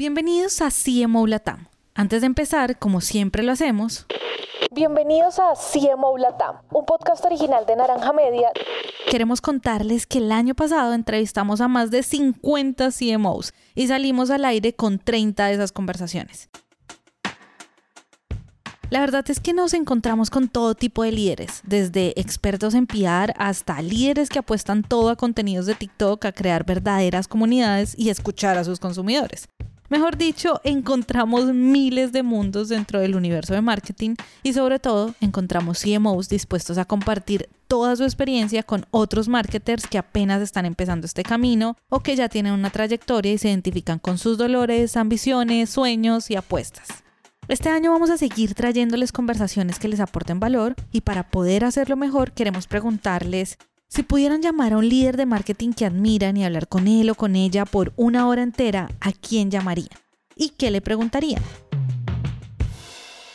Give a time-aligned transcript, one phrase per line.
[0.00, 1.66] Bienvenidos a CMO Latam.
[1.94, 4.06] Antes de empezar, como siempre lo hacemos,
[4.72, 8.48] Bienvenidos a CMO Latam, un podcast original de Naranja Media.
[9.10, 14.46] queremos contarles que el año pasado entrevistamos a más de 50 CMOs y salimos al
[14.46, 16.48] aire con 30 de esas conversaciones.
[18.88, 23.34] La verdad es que nos encontramos con todo tipo de líderes, desde expertos en PR
[23.36, 28.56] hasta líderes que apuestan todo a contenidos de TikTok, a crear verdaderas comunidades y escuchar
[28.56, 29.46] a sus consumidores.
[29.90, 35.82] Mejor dicho, encontramos miles de mundos dentro del universo de marketing y sobre todo encontramos
[35.82, 41.24] CMOs dispuestos a compartir toda su experiencia con otros marketers que apenas están empezando este
[41.24, 46.30] camino o que ya tienen una trayectoria y se identifican con sus dolores, ambiciones, sueños
[46.30, 46.86] y apuestas.
[47.48, 51.96] Este año vamos a seguir trayéndoles conversaciones que les aporten valor y para poder hacerlo
[51.96, 53.58] mejor queremos preguntarles
[53.90, 57.16] si pudieran llamar a un líder de marketing que admiran y hablar con él o
[57.16, 59.88] con ella por una hora entera, ¿a quién llamarían?
[60.36, 61.42] ¿Y qué le preguntarían?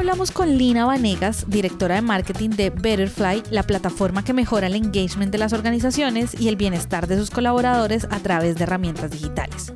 [0.00, 5.30] Hablamos con Lina Vanegas, directora de marketing de Betterfly, la plataforma que mejora el engagement
[5.30, 9.74] de las organizaciones y el bienestar de sus colaboradores a través de herramientas digitales.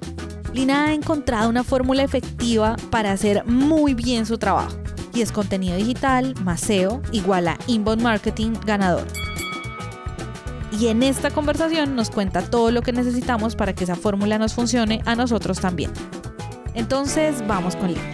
[0.54, 4.74] Lina ha encontrado una fórmula efectiva para hacer muy bien su trabajo
[5.12, 9.06] y es contenido digital más SEO igual a inbound marketing ganador.
[10.72, 14.54] Y en esta conversación nos cuenta todo lo que necesitamos para que esa fórmula nos
[14.54, 15.92] funcione a nosotros también.
[16.72, 18.13] Entonces vamos con Lina.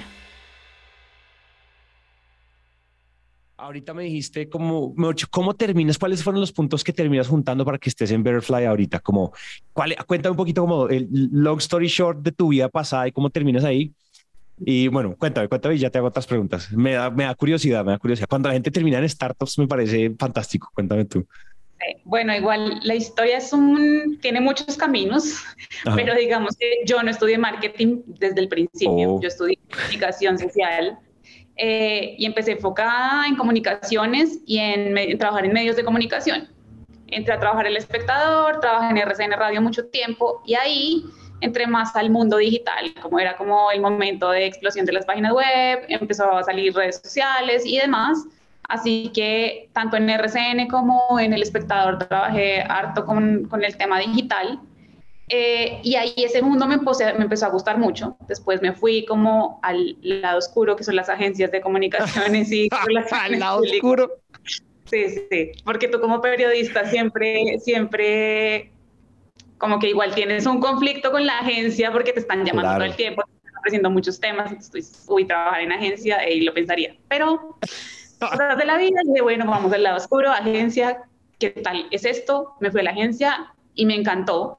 [3.70, 4.96] Ahorita me dijiste cómo,
[5.30, 8.98] cómo terminas, cuáles fueron los puntos que terminas juntando para que estés en Betterfly ahorita,
[8.98, 9.32] como,
[9.72, 13.30] cuál, cuéntame un poquito como el long story short de tu vida pasada y cómo
[13.30, 13.92] terminas ahí.
[14.58, 16.72] Y bueno, cuéntame, cuéntame y ya te hago otras preguntas.
[16.72, 18.26] Me da, me da curiosidad, me da curiosidad.
[18.28, 20.68] Cuando la gente termina en startups me parece fantástico.
[20.74, 21.24] Cuéntame tú.
[22.02, 25.44] Bueno, igual la historia es un, tiene muchos caminos,
[25.86, 25.94] Ajá.
[25.94, 29.20] pero digamos que yo no estudié marketing desde el principio, Oh.
[29.22, 30.98] yo estudié comunicación social
[31.62, 36.48] eh, y empecé enfocada en comunicaciones y en, en trabajar en medios de comunicación.
[37.08, 41.04] Entré a trabajar El Espectador, trabajé en RCN Radio mucho tiempo y ahí
[41.42, 45.34] entré más al mundo digital, como era como el momento de explosión de las páginas
[45.34, 48.24] web, empezó a salir redes sociales y demás.
[48.68, 53.98] Así que tanto en RCN como en El Espectador trabajé harto con, con el tema
[53.98, 54.60] digital.
[55.32, 58.16] Eh, y ahí ese mundo me, me empezó a gustar mucho.
[58.26, 63.12] Después me fui como al lado oscuro, que son las agencias de comunicaciones y relaciones
[63.12, 63.76] Al lado públicas.
[63.76, 64.10] oscuro.
[64.86, 68.72] Sí, sí, porque tú como periodista siempre, siempre,
[69.56, 72.78] como que igual tienes un conflicto con la agencia porque te están llamando Claro.
[72.80, 76.52] todo el tiempo, te están ofreciendo muchos temas, entonces uy, trabajar en agencia, y lo
[76.52, 76.96] pensaría.
[77.08, 77.56] Pero,
[78.18, 81.02] cosas de la vida, dije, bueno, vamos al lado oscuro, agencia,
[81.38, 82.54] ¿qué tal es esto?
[82.58, 84.58] Me fui a la agencia y me encantó.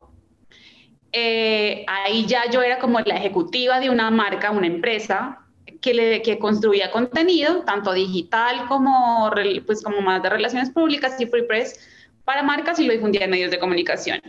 [1.14, 5.40] Eh, ahí ya yo era como la ejecutiva de una marca, una empresa,
[5.82, 9.32] que, le, que construía contenido, tanto digital como,
[9.66, 11.80] pues, como más de relaciones públicas y free press
[12.24, 14.22] para marcas y lo difundía en medios de comunicación.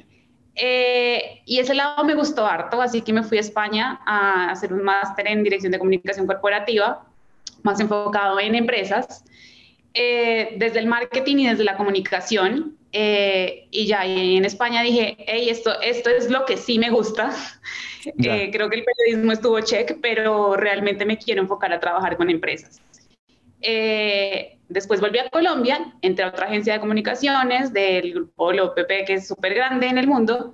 [0.55, 4.73] Eh, y ese lado me gustó harto, así que me fui a España a hacer
[4.73, 7.07] un máster en dirección de comunicación corporativa,
[7.63, 9.25] más enfocado en empresas,
[9.95, 12.77] eh, desde el marketing y desde la comunicación.
[12.93, 16.91] Eh, y ya y en España dije, hey, esto, esto es lo que sí me
[16.91, 17.31] gusta.
[18.05, 22.31] Eh, creo que el periodismo estuvo check, pero realmente me quiero enfocar a trabajar con
[22.31, 22.83] empresas.
[23.61, 29.13] Eh, después volví a Colombia, entré a otra agencia de comunicaciones del grupo LOPP, que
[29.13, 30.53] es súper grande en el mundo,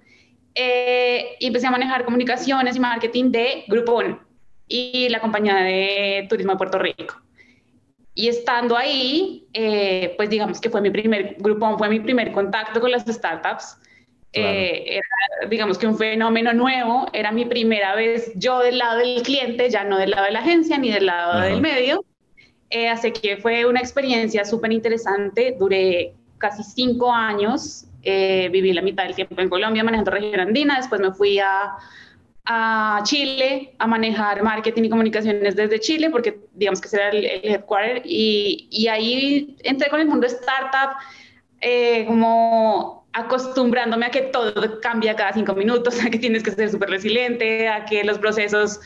[0.54, 4.20] y empecé a manejar comunicaciones y marketing de Groupon
[4.66, 7.22] y la compañía de turismo de Puerto Rico.
[8.18, 12.80] Y estando ahí, eh, pues digamos que fue mi primer Groupon, fue mi primer contacto
[12.80, 13.78] con las startups.
[14.32, 19.22] Eh, era, digamos que un fenómeno nuevo, era mi primera vez yo del lado del
[19.22, 22.04] cliente, ya no del lado de la agencia ni del lado del medio.
[22.70, 28.82] Eh, así que fue una experiencia súper interesante, duré casi cinco años, eh, viví la
[28.82, 31.76] mitad del tiempo en Colombia manejando región andina, después me fui a,
[32.44, 37.24] a Chile a manejar marketing y comunicaciones desde Chile, porque digamos que ese era el,
[37.24, 40.96] headquarter, y, y, ahí entré con el mundo startup,
[41.60, 46.70] eh, como acostumbrándome a que todo cambia cada cinco minutos, a que tienes que ser
[46.70, 48.80] súper resiliente, a que los procesos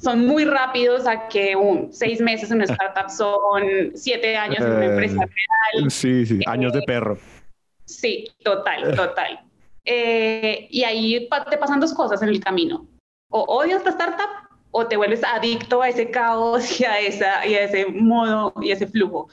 [0.00, 1.54] son muy rápidos, a que
[1.90, 5.26] seis meses en una startup son siete años en una empresa eh,
[5.78, 5.90] real.
[5.90, 7.18] Sí, sí, años de perro.
[7.84, 9.40] Sí, total, total.
[9.84, 12.86] Eh, y ahí te pasan dos cosas en el camino.
[13.36, 14.30] O odias la startup
[14.70, 18.70] o te vuelves adicto a ese caos y a, esa, y a ese modo y
[18.70, 19.28] a ese flujo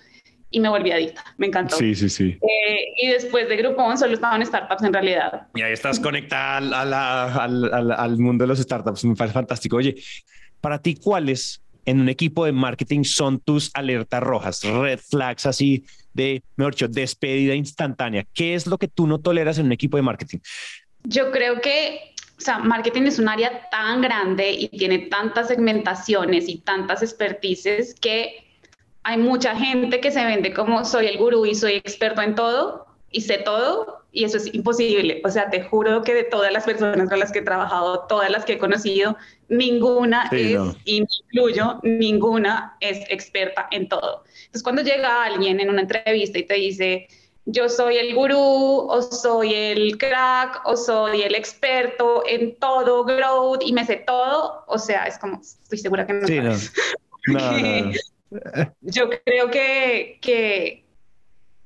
[0.51, 1.23] y me volví adicta.
[1.37, 1.77] Me encantó.
[1.77, 2.37] Sí, sí, sí.
[2.41, 5.47] Eh, y después de Grupo solo estaba en startups en realidad.
[5.55, 9.05] Y ahí estás conectada al, al, al, mundo de los startups.
[9.05, 9.77] Me parece fantástico.
[9.77, 9.95] Oye,
[10.59, 15.85] para ti, ¿cuáles en un equipo de marketing son tus alertas rojas, red flags así
[16.13, 18.25] de, mejor dicho, despedida instantánea?
[18.33, 20.39] ¿Qué es lo que tú no toleras en un equipo de marketing?
[21.03, 22.10] Yo creo que
[22.41, 27.93] o sea, marketing es un área tan grande y tiene tantas segmentaciones y tantas expertices
[27.93, 28.47] que
[29.03, 32.87] hay mucha gente que se vende como soy el gurú y soy experto en todo
[33.11, 35.21] y sé todo y eso es imposible.
[35.23, 38.31] O sea, te juro que de todas las personas con las que he trabajado, todas
[38.31, 39.15] las que he conocido,
[39.47, 44.23] ninguna es, y me incluyo, ninguna es experta en todo.
[44.25, 47.07] Entonces, cuando llega alguien en una entrevista y te dice,
[47.45, 53.61] yo soy el gurú o soy el crack o soy el experto en todo growth
[53.65, 56.27] y me sé todo, o sea, es como, estoy segura que no.
[56.27, 56.53] Sí, no.
[57.39, 57.91] no.
[58.81, 60.85] Yo creo que, que,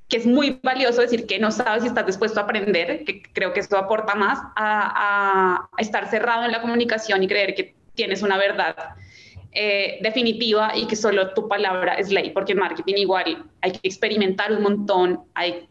[0.07, 3.53] que, es muy valioso decir que no sabes si estás dispuesto a aprender, que creo
[3.53, 8.23] que esto aporta más a, a estar cerrado en la comunicación y creer que tienes
[8.23, 8.95] una verdad
[9.55, 13.79] eh, definitiva y que solo tu palabra es ley, porque en marketing igual hay que
[13.83, 15.69] experimentar un montón, hay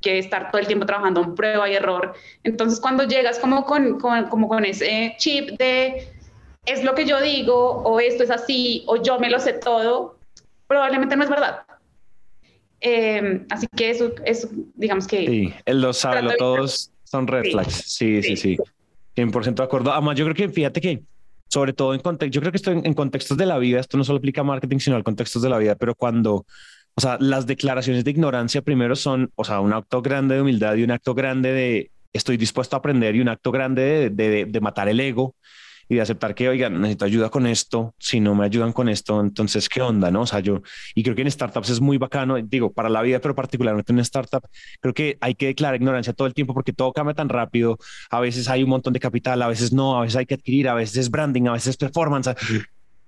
[0.00, 2.14] que estar todo el tiempo trabajando en prueba y error.
[2.44, 6.08] Entonces, cuando llegas como con, con, como con ese chip de
[6.64, 10.18] es lo que yo digo, o esto es así, o yo me lo sé todo,
[10.66, 11.62] probablemente no es verdad.
[12.80, 15.26] Eh, así que eso, es, digamos que...
[15.26, 17.74] Sí, él lo sabe, todos son red flags.
[17.86, 18.56] Sí, sí, sí.
[19.16, 19.92] 100% de acuerdo.
[19.92, 21.02] Además, yo creo que, fíjate que,
[21.48, 24.04] sobre todo en contexto, yo creo que esto en, contextos de la vida, esto no
[24.04, 26.46] solo aplica a marketing, sino al contextos de la vida, pero cuando,
[26.94, 30.74] o sea, las declaraciones de ignorancia primero son, o sea, un acto grande de humildad
[30.76, 34.44] y un acto grande de estoy dispuesto a aprender y un acto grande de, de,
[34.46, 35.34] de matar el ego
[35.88, 39.20] y de aceptar que, oigan, necesito ayuda con esto, si no me ayudan con esto,
[39.20, 40.10] entonces, ¿qué onda?
[40.10, 40.22] ¿No?
[40.22, 40.62] O sea, yo,
[40.94, 44.00] y creo que en startups es muy bacano, digo, para la vida, pero particularmente en
[44.00, 44.42] startup,
[44.80, 47.78] creo que hay que declarar ignorancia todo el tiempo porque todo cambia tan rápido,
[48.10, 50.68] a veces hay un montón de capital, a veces no, a veces hay que adquirir,
[50.68, 52.28] a veces es branding, a veces es performance.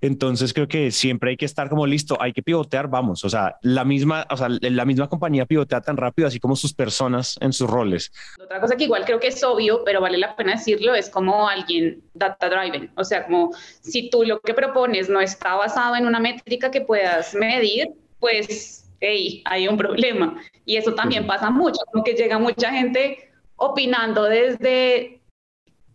[0.00, 3.56] Entonces creo que siempre hay que estar como listo, hay que pivotear, vamos, o sea,
[3.62, 7.52] la misma, o sea, la misma compañía pivotea tan rápido, así como sus personas en
[7.52, 8.10] sus roles.
[8.42, 11.48] Otra cosa que igual creo que es obvio, pero vale la pena decirlo, es como
[11.48, 13.50] alguien data driven, o sea, como
[13.80, 17.88] si tú lo que propones no está basado en una métrica que puedas medir,
[18.18, 20.40] pues, hey, hay un problema.
[20.64, 25.19] Y eso también pasa mucho, como que llega mucha gente opinando desde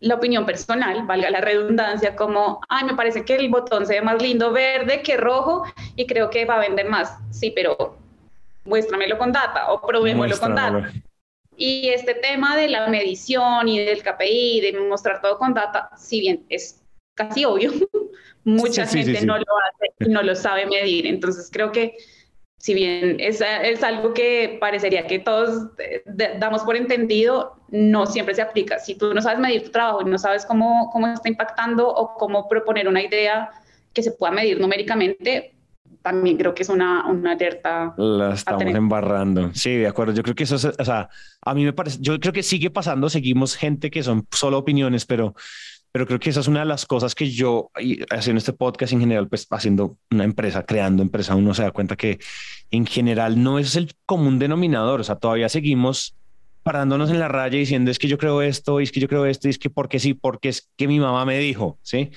[0.06, 4.02] la opinión personal, valga la redundancia, como, ay, me parece que el botón se ve
[4.04, 5.64] más lindo verde que rojo
[5.96, 7.18] y creo que va a vender más.
[7.32, 7.98] Sí, pero
[8.66, 10.92] muéstramelo con data o probémoslo con data.
[11.58, 16.20] Y este tema de la medición y del KPI, de mostrar todo con data, si
[16.20, 16.84] bien es
[17.16, 17.72] casi obvio,
[18.44, 21.08] mucha gente no lo hace y no lo sabe medir.
[21.08, 21.98] Entonces creo que
[22.66, 26.02] si bien es, es, algo que parecería que todos eh,
[26.40, 28.80] damos por entendido, no siempre se aplica.
[28.80, 32.16] Si tú no sabes medir tu trabajo y no sabes cómo, cómo está impactando o
[32.16, 33.52] cómo proponer una idea
[33.94, 35.54] que se pueda medir numéricamente,
[36.02, 37.94] también creo que es una, una alerta.
[37.98, 39.54] La estamos embarrando.
[39.54, 40.14] Sí, de acuerdo.
[40.14, 41.08] Yo creo que eso es, o sea,
[41.42, 45.06] a mí me parece, yo creo que sigue pasando, seguimos gente que son solo opiniones,
[45.06, 45.36] pero
[45.96, 47.72] pero creo que esa es una de las cosas que yo,
[48.10, 51.96] haciendo este podcast en general, pues haciendo una empresa, creando empresa, uno se da cuenta
[51.96, 52.20] que
[52.70, 56.14] en general no es el común denominador, o sea, todavía seguimos
[56.64, 59.26] parándonos en la raya diciendo es que yo creo esto, y es que yo creo
[59.26, 62.12] esto, y es que porque sí, porque es que mi mamá me dijo, ¿sí?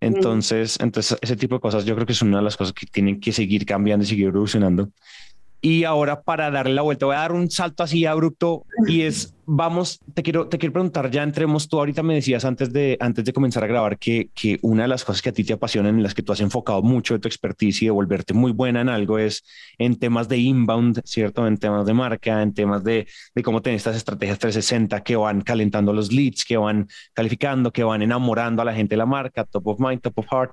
[0.00, 2.86] Entonces, entonces ese tipo de cosas yo creo que es una de las cosas que
[2.86, 4.88] tienen que seguir cambiando y seguir evolucionando.
[5.60, 9.34] Y ahora para darle la vuelta, voy a dar un salto así abrupto y es,
[9.44, 13.26] vamos, te quiero, te quiero preguntar, ya entremos, tú ahorita me decías antes de, antes
[13.26, 15.96] de comenzar a grabar que, que una de las cosas que a ti te apasionan,
[15.96, 18.80] en las que tú has enfocado mucho de tu expertise y de volverte muy buena
[18.80, 19.44] en algo es
[19.76, 21.46] en temas de inbound, ¿cierto?
[21.46, 25.42] En temas de marca, en temas de, de cómo tener estas estrategias 360 que van
[25.42, 29.44] calentando los leads, que van calificando, que van enamorando a la gente de la marca,
[29.44, 30.52] top of mind, top of heart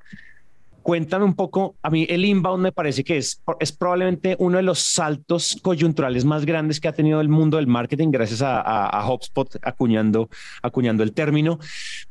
[0.88, 4.64] cuéntame un poco, a mí el inbound me parece que es, es probablemente uno de
[4.64, 9.06] los saltos coyunturales más grandes que ha tenido el mundo del marketing gracias a, a,
[9.06, 10.30] HubSpot acuñando,
[10.62, 11.60] acuñando el término,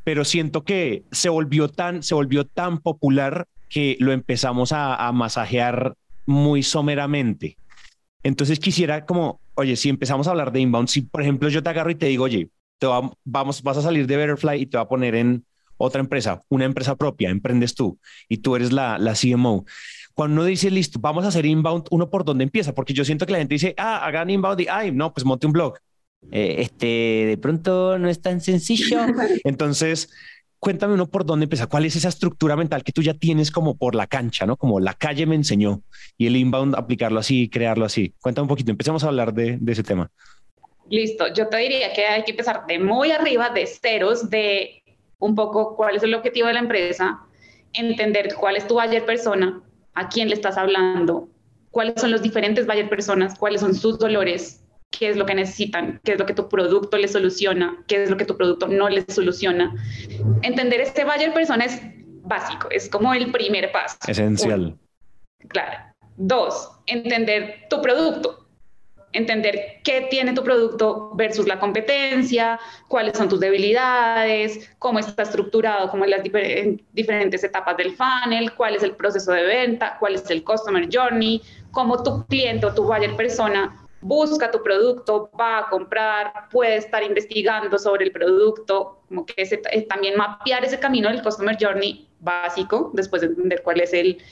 [0.04, 5.10] pero siento que se volvió tan, se volvió tan popular que lo empezamos a, a
[5.10, 5.94] masajear
[6.26, 7.56] muy someramente.
[8.22, 11.70] Entonces quisiera como, oye, si empezamos a hablar de inbound, si por ejemplo yo te
[11.70, 12.86] agarro y te digo, oye, te
[13.24, 16.64] vamos, vas a salir de Betterfly y te va a poner en otra empresa, una
[16.64, 19.64] empresa propia, emprendes tú y tú eres la, la CMO.
[20.14, 23.26] Cuando uno dice, listo, vamos a hacer inbound, uno por dónde empieza, porque yo siento
[23.26, 25.78] que la gente dice, ah, hagan inbound y, ay, no, pues monte un blog.
[26.32, 29.00] Eh, este, de pronto no es tan sencillo.
[29.44, 30.08] Entonces,
[30.58, 33.76] cuéntame uno por dónde empieza, cuál es esa estructura mental que tú ya tienes como
[33.76, 34.56] por la cancha, ¿no?
[34.56, 35.82] Como la calle me enseñó
[36.16, 38.14] y el inbound aplicarlo así, crearlo así.
[38.20, 40.10] Cuéntame un poquito, empecemos a hablar de, de ese tema.
[40.88, 44.82] Listo, yo te diría que hay que empezar de muy arriba, de ceros, de
[45.18, 47.20] un poco cuál es el objetivo de la empresa,
[47.72, 49.62] entender cuál es tu buyer persona,
[49.94, 51.28] a quién le estás hablando,
[51.70, 56.00] cuáles son los diferentes buyer personas, cuáles son sus dolores, qué es lo que necesitan,
[56.04, 58.88] qué es lo que tu producto les soluciona, qué es lo que tu producto no
[58.88, 59.74] les soluciona.
[60.42, 61.80] Entender este buyer persona es
[62.22, 63.96] básico, es como el primer paso.
[64.06, 64.76] Esencial.
[65.48, 65.78] claro.
[66.18, 68.45] Dos, entender tu producto
[69.16, 72.58] entender qué tiene tu producto versus la competencia,
[72.88, 78.82] cuáles son tus debilidades, cómo está estructurado, cómo las diferentes etapas del funnel, cuál es
[78.82, 83.16] el proceso de venta, cuál es el customer journey, cómo tu cliente o tu buyer
[83.16, 89.34] persona busca tu producto, va a comprar, puede estar investigando sobre el producto, como que
[89.36, 89.58] ese,
[89.88, 94.22] también mapear ese camino del customer journey básico, después de entender cuál es el,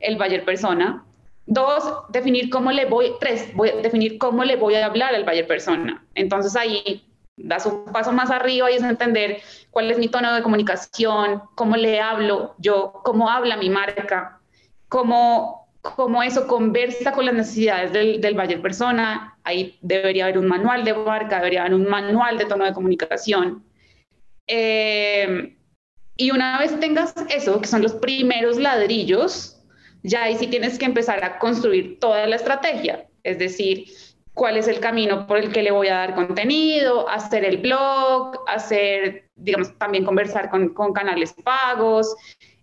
[0.00, 1.04] el buyer persona.
[1.46, 5.46] Dos, definir cómo le voy, tres, voy definir cómo le voy a hablar al buyer
[5.46, 6.04] persona.
[6.14, 7.04] Entonces ahí
[7.36, 11.76] das un paso más arriba y es entender cuál es mi tono de comunicación, cómo
[11.76, 14.40] le hablo yo, cómo habla mi marca,
[14.88, 19.36] cómo, cómo eso conversa con las necesidades del, del buyer persona.
[19.44, 23.64] Ahí debería haber un manual de marca, debería haber un manual de tono de comunicación.
[24.46, 25.56] Eh,
[26.16, 29.53] y una vez tengas eso, que son los primeros ladrillos,
[30.04, 33.86] ya ahí sí tienes que empezar a construir toda la estrategia, es decir,
[34.34, 38.38] cuál es el camino por el que le voy a dar contenido, hacer el blog,
[38.46, 42.14] hacer, digamos, también conversar con, con canales pagos,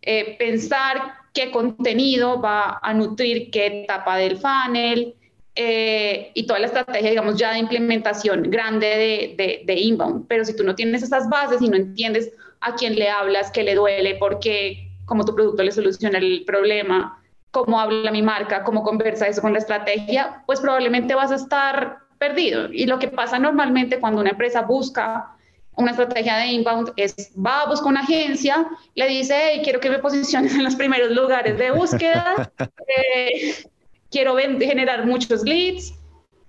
[0.01, 5.15] eh, pensar qué contenido va a nutrir qué etapa del funnel
[5.55, 10.27] eh, y toda la estrategia, digamos, ya de implementación grande de, de, de, inbound.
[10.27, 13.63] Pero si tú no tienes esas bases y no entiendes a quién le hablas, qué
[13.63, 17.20] le duele, por qué, cómo tu producto le soluciona el problema,
[17.51, 21.99] cómo habla mi marca, cómo conversa eso con la estrategia, pues probablemente vas a estar
[22.17, 22.71] perdido.
[22.71, 25.35] Y lo que pasa normalmente cuando una empresa busca
[25.75, 29.89] una estrategia de inbound es va a buscar una agencia, le dice, hey, quiero que
[29.89, 32.51] me posiciones en los primeros lugares de búsqueda,
[33.15, 33.63] eh,
[34.09, 35.93] quiero generar muchos leads,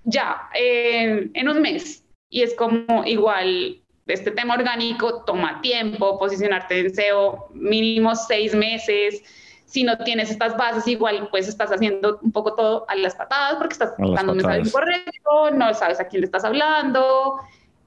[0.05, 2.05] ya, en un mes.
[2.29, 9.23] Y es como igual, este tema orgánico toma tiempo, posicionarte en SEO mínimo seis meses,
[9.73, 13.55] si no tienes estas bases, igual pues estás haciendo un poco todo a las patadas
[13.57, 17.41] porque estás dando un mensaje incorrecto, no sabes a quién le estás hablando.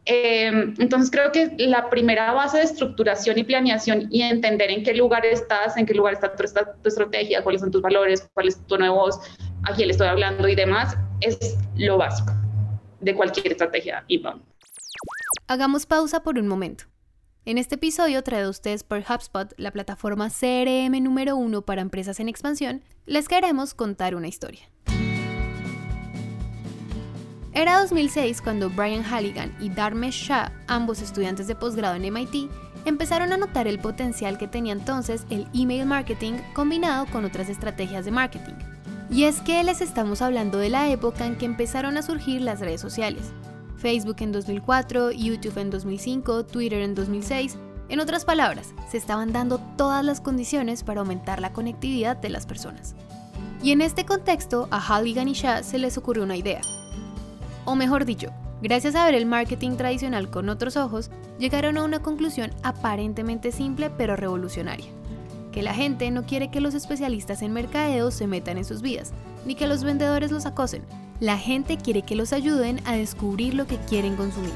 [0.06, 4.96] Em, entonces creo que la primera base de estructuración y planeación y entender en qué
[4.96, 6.44] lugar estás, en qué lugar está tu,
[6.82, 9.20] tu estrategia, cuáles son tus valores, cuál es tu nuevo voz,
[9.63, 12.34] a quién le estoy hablando y demás, es lo básico
[13.00, 14.04] de cualquier estrategia.
[15.48, 16.86] Hagamos pausa por un momento.
[17.48, 22.20] En este episodio, traído a ustedes por HubSpot, la plataforma CRM número uno para empresas
[22.20, 24.62] en expansión, les queremos contar una historia.
[27.54, 32.50] Era 2006 cuando Brian Halligan y Dharmesh Shah, ambos estudiantes de posgrado en MIT,
[32.86, 38.06] empezaron a notar el potencial que tenía entonces el email marketing combinado con otras estrategias
[38.06, 38.56] de marketing.
[39.12, 42.60] Y es que les estamos hablando de la época en que empezaron a surgir las
[42.60, 43.32] redes sociales,
[43.86, 47.56] Facebook en 2004, YouTube en 2005, Twitter en 2006.
[47.89, 52.48] En otras palabras, se estaban dando todas las condiciones para aumentar la conectividad de las
[52.48, 52.96] personas.
[53.62, 56.62] Y en este contexto, a Halligan y Shah se les ocurrió una idea.
[57.65, 62.00] O mejor dicho, gracias a ver el marketing tradicional con otros ojos, llegaron a una
[62.00, 64.88] conclusión aparentemente simple pero revolucionaria.
[65.51, 69.13] que la gente no quiere que los especialistas en mercadeo se metan en sus vidas,
[69.46, 70.82] ni que los vendedores los acosen.
[71.22, 74.52] La gente quiere que los ayuden a descubrir lo que quieren consumir.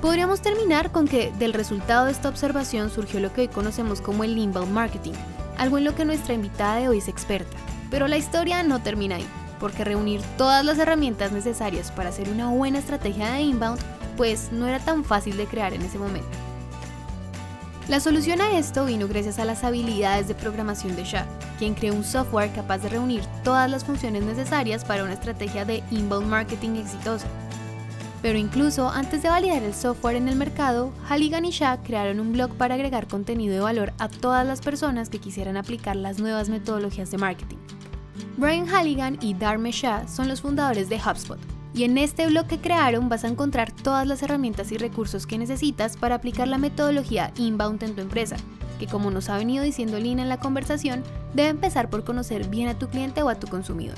[0.00, 4.24] Podríamos terminar con que del resultado de esta observación surgió lo que hoy conocemos como
[4.24, 5.12] el inbound marketing,
[5.58, 7.56] algo en lo que nuestra invitada de hoy es experta.
[7.88, 9.26] Pero la historia no termina ahí,
[9.60, 13.80] porque reunir todas las herramientas necesarias para hacer una buena estrategia de inbound
[14.16, 16.28] pues no era tan fácil de crear en ese momento.
[17.88, 21.26] La solución a esto vino gracias a las habilidades de programación de Shah,
[21.58, 25.82] quien creó un software capaz de reunir todas las funciones necesarias para una estrategia de
[25.90, 27.26] inbound marketing exitosa.
[28.22, 32.32] Pero incluso antes de validar el software en el mercado, Halligan y Shah crearon un
[32.32, 36.48] blog para agregar contenido de valor a todas las personas que quisieran aplicar las nuevas
[36.48, 37.58] metodologías de marketing.
[38.36, 41.38] Brian Halligan y Dharmesh Shah son los fundadores de HubSpot,
[41.74, 45.38] y en este blog que crearon vas a encontrar todas las herramientas y recursos que
[45.38, 48.36] necesitas para aplicar la metodología inbound en tu empresa,
[48.78, 51.02] que como nos ha venido diciendo Lina en la conversación,
[51.34, 53.96] debe empezar por conocer bien a tu cliente o a tu consumidor.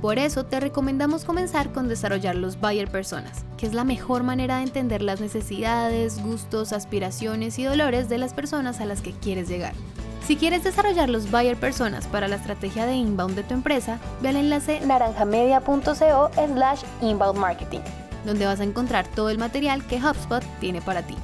[0.00, 4.56] Por eso te recomendamos comenzar con desarrollar los buyer personas, que es la mejor manera
[4.56, 9.48] de entender las necesidades, gustos, aspiraciones y dolores de las personas a las que quieres
[9.48, 9.74] llegar.
[10.26, 14.28] Si quieres desarrollar los buyer personas para la estrategia de inbound de tu empresa, ve
[14.28, 17.80] al enlace naranjamedia.co slash inbound marketing,
[18.24, 21.16] donde vas a encontrar todo el material que HubSpot tiene para ti.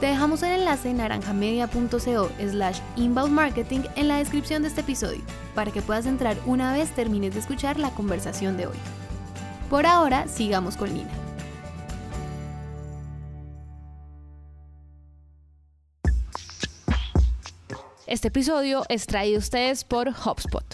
[0.00, 5.22] Te dejamos el enlace naranjamedia.co slash inbound marketing en la descripción de este episodio
[5.56, 8.76] para que puedas entrar una vez termines de escuchar la conversación de hoy.
[9.68, 11.27] Por ahora, sigamos con Lina.
[18.08, 20.64] Este episodio es traído a ustedes por HubSpot.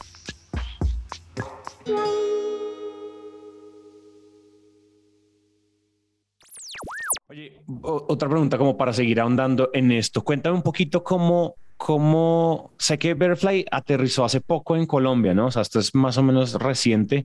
[7.28, 10.22] Oye, otra pregunta como para seguir ahondando en esto.
[10.22, 15.46] Cuéntame un poquito cómo, cómo sé que Betterfly aterrizó hace poco en Colombia, ¿no?
[15.46, 17.24] O sea, esto es más o menos reciente.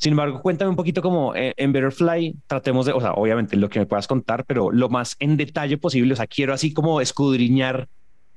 [0.00, 3.68] Sin embargo, cuéntame un poquito cómo eh, en Betterfly tratemos de, o sea, obviamente lo
[3.68, 6.14] que me puedas contar, pero lo más en detalle posible.
[6.14, 7.88] O sea, quiero así como escudriñar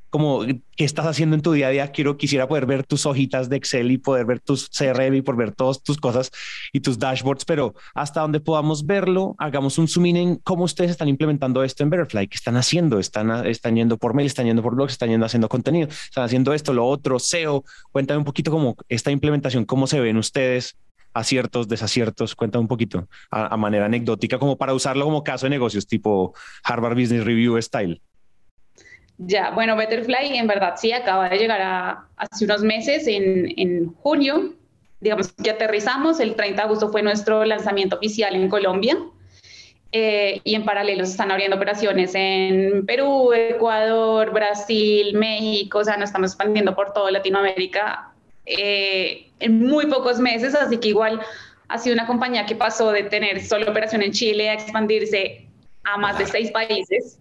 [0.10, 1.92] como qué estás haciendo en tu día a día.
[1.92, 5.38] Quiero, quisiera poder ver tus hojitas de Excel y poder ver tus CRM y poder
[5.38, 6.32] ver todas tus cosas
[6.72, 10.92] y tus dashboards, pero hasta donde podamos verlo, hagamos un zoom in en cómo ustedes
[10.92, 14.62] están implementando esto en Betterfly, qué están haciendo, están, están yendo por mail, están yendo
[14.62, 17.64] por blogs, están yendo haciendo contenido, están haciendo esto, lo otro, SEO.
[17.92, 20.78] Cuéntame un poquito cómo esta implementación, cómo se ven ustedes
[21.14, 25.50] aciertos, desaciertos, cuéntame un poquito a, a manera anecdótica, como para usarlo como caso de
[25.50, 28.02] negocios, tipo Harvard Business Review style.
[29.18, 33.94] Ya, bueno, Betterfly en verdad sí acaba de llegar a, hace unos meses, en, en,
[33.96, 34.54] junio,
[35.00, 38.98] digamos que aterrizamos, el 30 de agosto fue nuestro lanzamiento oficial en Colombia.
[39.94, 45.96] Eh, y en paralelo se están abriendo operaciones en Perú, Ecuador, Brasil, México, o sea,
[45.96, 48.12] nos estamos expandiendo por toda Latinoamérica
[48.46, 51.22] eh, en muy pocos meses, así que igual
[51.70, 55.48] ha sido una compañía que pasó de tener solo operación en Chile a expandirse
[55.86, 57.18] a más de seis países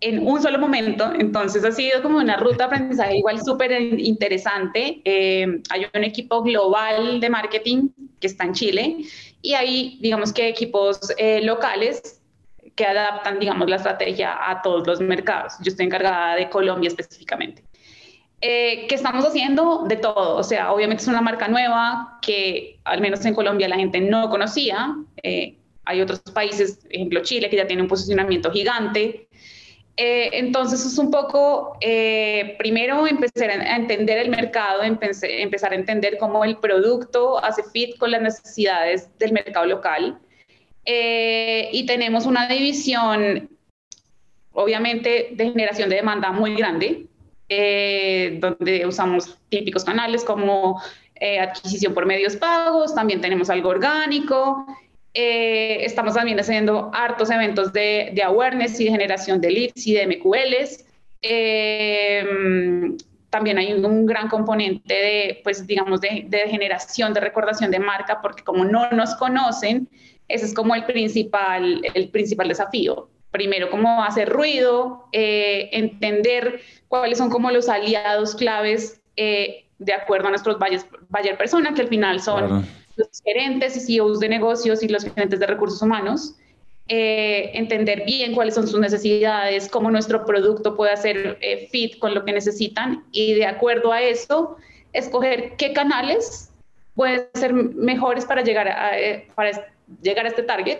[0.00, 1.12] en un solo momento.
[1.18, 5.00] Entonces ha sido como una ruta de aprendizaje igual súper interesante.
[5.04, 8.96] Eh, hay un equipo global de marketing que está en Chile
[9.42, 12.20] y hay, digamos que equipos eh, locales
[12.74, 15.54] que adaptan, digamos, la estrategia a todos los mercados.
[15.62, 17.62] Yo estoy encargada de Colombia específicamente.
[18.40, 19.84] Eh, ¿Qué estamos haciendo?
[19.86, 20.36] De todo.
[20.36, 24.30] O sea, obviamente es una marca nueva que al menos en Colombia la gente no
[24.30, 24.96] conocía.
[25.84, 29.28] hay otros países, ejemplo Chile, que ya tiene un posicionamiento gigante.
[30.02, 36.16] Eh, entonces es un poco, eh, primero empezar a entender el mercado, empezar a entender
[36.18, 40.18] cómo el producto hace fit con las necesidades del mercado local.
[40.86, 43.50] Eh, y tenemos una división,
[44.54, 47.04] obviamente, de generación de demanda muy grande,
[48.40, 50.80] donde usamos típicos canales como
[51.20, 54.64] adquisición por medios pagos, también tenemos algo orgánico
[55.12, 59.94] eh, estamos también haciendo hartos eventos de, de, awareness y de generación de leads y
[59.94, 60.84] de MQLs.
[61.22, 62.24] Eh,
[63.28, 68.20] también hay un, gran componente de, pues, digamos, de, de, generación, de recordación de marca,
[68.22, 69.88] porque como no nos conocen,
[70.28, 73.08] ese es como el principal, el principal desafío.
[73.32, 79.00] Primero, cómo hacer ruido, eh, entender cuáles son como los aliados claves
[79.80, 84.28] de acuerdo a nuestros buyer, persona, que al final son los gerentes y CEOs de
[84.28, 86.34] negocios y los gerentes de recursos humanos,
[86.92, 92.14] eh, entender bien cuáles son sus necesidades, cómo nuestro producto puede hacer eh, fit con
[92.14, 94.56] lo que necesitan y de acuerdo a eso,
[94.92, 96.50] escoger qué canales
[96.96, 99.72] pueden ser mejores para llegar a, eh, para
[100.02, 100.78] llegar a este target.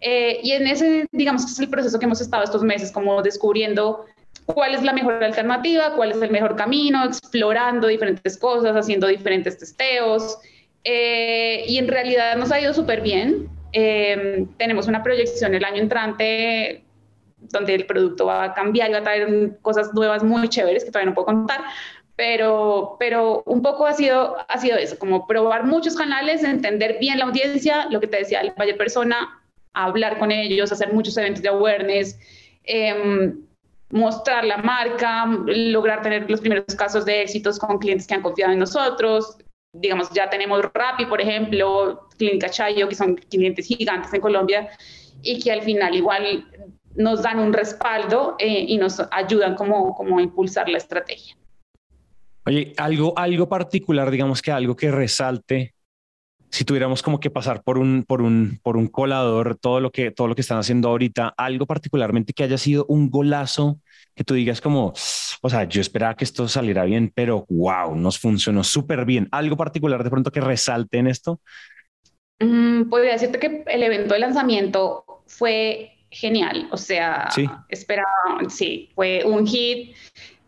[0.00, 4.04] y en ese, digamos es el proceso que hemos estado estos meses, como descubriendo
[4.46, 9.58] cuál es la mejor alternativa, cuál es el mejor camino, explorando diferentes cosas, haciendo diferentes
[9.58, 10.38] testeos.
[10.84, 13.48] Eh, y en realidad nos ha ido súper bien.
[13.72, 16.84] Eh, tenemos una proyección el año entrante
[17.38, 20.90] donde el producto va a cambiar y va a traer cosas nuevas muy chéveres que
[20.90, 21.60] todavía no puedo contar,
[22.16, 27.18] pero, pero un poco ha sido, ha sido eso, como probar muchos canales, entender bien
[27.18, 29.42] la audiencia, lo que te decía, el Valle Persona,
[29.72, 32.18] hablar con ellos, hacer muchos eventos de awareness,
[32.64, 33.32] eh,
[33.90, 38.52] mostrar la marca, lograr tener los primeros casos de éxitos con clientes que han confiado
[38.52, 39.36] en nosotros.
[39.72, 44.68] Digamos, ya tenemos Rappi, por ejemplo, Clínica Chayo, que son clientes gigantes en Colombia
[45.22, 46.46] y que al final igual
[46.94, 51.36] nos dan un respaldo eh, y nos ayudan como, como a impulsar la estrategia.
[52.44, 55.74] Oye, algo, algo particular, digamos que algo que resalte
[56.52, 60.10] si tuviéramos como que pasar por un, por un, por un colador, todo lo que,
[60.10, 63.78] todo lo que están haciendo ahorita, algo particularmente que haya sido un golazo,
[64.14, 64.92] que tú digas como,
[65.40, 69.28] o sea, yo esperaba que esto saliera bien, pero wow, nos funcionó súper bien.
[69.32, 71.40] Algo particular de pronto que resalte en esto.
[72.38, 77.48] Mm, podría decirte que el evento de lanzamiento fue genial, o sea, sí.
[77.68, 78.08] esperaba,
[78.48, 79.96] sí, fue un hit.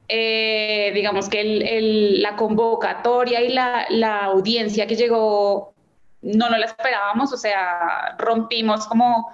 [0.06, 5.74] Eh, digamos que el, el, la convocatoria y la, la audiencia que llegó
[6.20, 9.30] no nos la esperábamos, o sea, rompimos como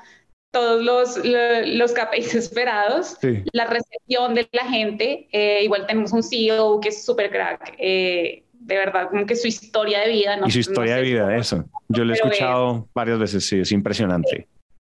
[0.50, 3.42] todos los, los KPIs esperados, sí.
[3.52, 8.44] la recepción de la gente, eh, igual tenemos un CEO que es súper crack, eh,
[8.52, 10.36] de verdad, como que su historia de vida.
[10.36, 11.64] No, y su historia no sé de vida, eso.
[11.88, 14.46] Yo lo he escuchado es, varias veces, sí, es impresionante.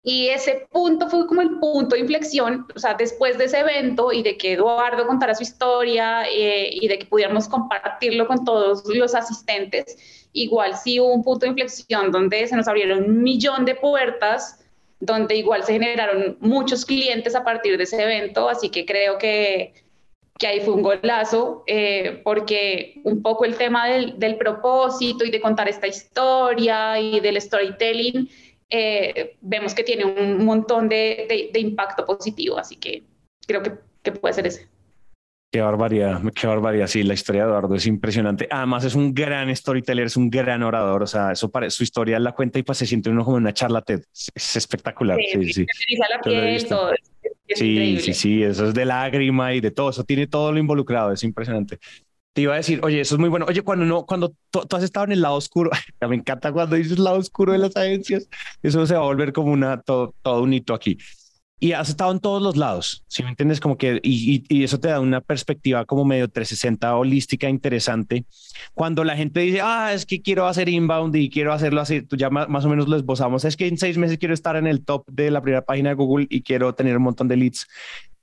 [0.02, 4.12] Y ese punto fue como el punto de inflexión, o sea, después de ese evento
[4.12, 8.82] y de que Eduardo contara su historia eh, y de que pudiéramos compartirlo con todos
[8.86, 13.66] los asistentes, igual sí hubo un punto de inflexión donde se nos abrieron un millón
[13.66, 14.59] de puertas,
[15.00, 19.72] donde igual se generaron muchos clientes a partir de ese evento, así que creo que,
[20.38, 25.30] que ahí fue un golazo, eh, porque un poco el tema del, del propósito y
[25.30, 28.28] de contar esta historia y del storytelling,
[28.68, 33.02] eh, vemos que tiene un montón de, de, de, impacto positivo, así que
[33.46, 34.68] creo que, que, puede ser ese.
[35.52, 36.86] Qué barbaridad, qué barbaridad.
[36.86, 38.46] Sí, la historia de Eduardo es impresionante.
[38.50, 41.02] Además, es un gran storyteller, es un gran orador.
[41.02, 43.42] O sea, eso para su historia la cuenta y pues se siente uno como en
[43.42, 44.02] una charla TED.
[44.32, 45.18] Es espectacular.
[45.32, 45.66] Sí, sí.
[45.66, 45.96] sí.
[45.96, 46.92] La piel, todo.
[46.92, 47.00] Es,
[47.48, 48.00] es sí, increíble.
[48.02, 48.42] sí, sí.
[48.44, 49.90] Eso es de lágrima y de todo.
[49.90, 51.10] Eso tiene todo lo involucrado.
[51.10, 51.80] Es impresionante.
[52.32, 53.44] Te iba a decir, oye, eso es muy bueno.
[53.48, 55.70] Oye, cuando no, cuando tú, tú has estado en el lado oscuro,
[56.08, 58.28] me encanta cuando dices lado oscuro de las agencias,
[58.62, 60.96] eso se va a volver como una, todo, todo un hito aquí.
[61.62, 64.88] Y has estado en todos los lados, si me entiendes, como que, y, eso te
[64.88, 68.24] da una perspectiva como medio 360 holística interesante.
[68.72, 72.16] Cuando la gente dice, ah, es que quiero hacer inbound y quiero hacerlo así, tú
[72.16, 74.66] ya más, más o menos lo esbozamos, es que en seis meses quiero estar en
[74.66, 77.66] el top de la primera página de Google y quiero tener un montón de leads.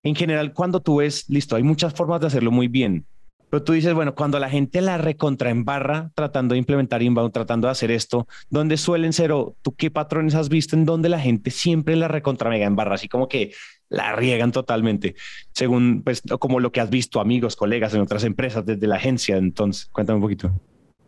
[0.02, 3.06] En general, cuando tú ves, listo, hay muchas formas de hacerlo muy bien,
[3.50, 7.34] pero tú dices, bueno, cuando la gente la recontra en barra tratando de implementar inbound,
[7.34, 11.10] tratando de hacer esto, ¿dónde suelen ser o tú qué patrones has visto en donde
[11.10, 13.54] la gente siempre la recontra mega en barra, así como que
[13.90, 15.16] la riegan totalmente,
[15.54, 19.38] según pues como lo que has visto amigos, colegas en otras empresas desde la agencia?
[19.38, 20.52] Entonces, cuéntame un poquito.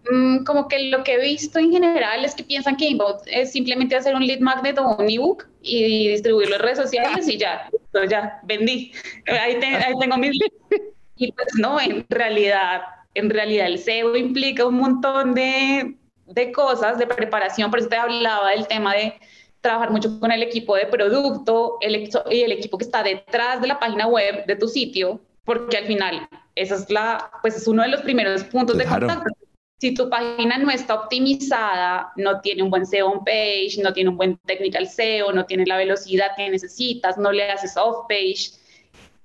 [0.10, 3.52] Mm, como que lo que he visto en general es que piensan que inbound es
[3.52, 7.69] simplemente hacer un lead magnet o un ebook y distribuirlo en redes sociales y ya,
[8.10, 8.93] ya, vendí.
[9.28, 10.32] Ahí, te, ahí tengo mis
[11.19, 12.82] y pues no, en realidad,
[13.13, 17.97] en realidad el SEO implica un montón de, de cosas, de preparación, por eso te
[17.97, 19.13] hablaba del tema de
[19.62, 23.67] trabajar mucho con el equipo de producto el, y el equipo que está detrás de
[23.67, 27.84] la página web de tu sitio, porque al final esa es la, pues es uno
[27.84, 29.08] de los primeros puntos Claro.
[29.08, 29.36] de contacto.
[29.82, 34.10] Si tu página no está optimizada, no tiene un buen SEO on page, no tiene
[34.10, 38.51] un buen technical SEO, no tiene la velocidad que necesitas, no le haces off page,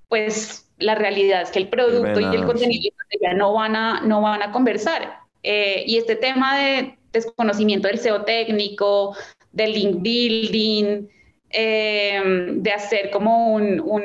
[0.09, 4.21] pues la realidad es que el producto y el contenido ya no van a, no
[4.21, 5.19] van a conversar.
[5.43, 9.17] Eh, y este tema de desconocimiento del SEO técnico,
[9.53, 11.09] del link building,
[11.51, 12.21] eh,
[12.57, 14.03] de hacer como un, un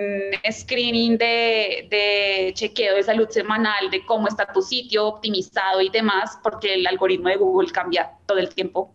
[0.51, 6.37] screening de, de, chequeo de salud semanal, de cómo está tu sitio optimizado y demás,
[6.43, 8.93] porque el algoritmo de Google cambia todo el tiempo.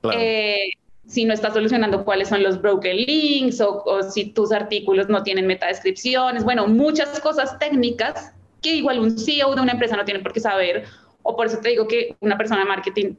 [0.00, 0.18] Claro.
[0.20, 0.70] Eh,
[1.06, 5.22] si no estás solucionando cuáles son los broken links o, o, si tus artículos no
[5.22, 10.20] tienen metadescripciones, bueno, muchas cosas técnicas que igual un CEO de una empresa no tiene
[10.20, 10.84] por qué saber,
[11.22, 13.14] o por eso te digo que una persona de marketing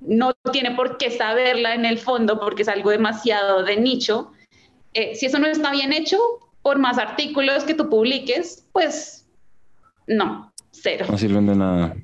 [0.00, 4.32] no tiene por qué saberla en el fondo porque es algo demasiado de nicho.
[4.92, 6.18] Eh, si eso no está bien hecho,
[6.62, 9.26] por más artículos que tú publiques, pues
[10.06, 11.06] no, cero.
[11.10, 11.96] No sirven de nada.